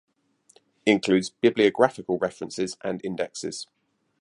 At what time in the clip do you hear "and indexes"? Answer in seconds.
2.83-3.67